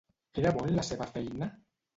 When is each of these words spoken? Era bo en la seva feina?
Era 0.43 0.53
bo 0.55 0.63
en 0.69 0.73
la 0.79 0.87
seva 0.89 1.09
feina? 1.13 1.53